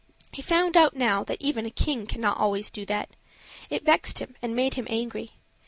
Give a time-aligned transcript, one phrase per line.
[0.31, 3.11] He found out now that even a king cannot always do that;
[3.69, 5.33] it vexed him and made him angry.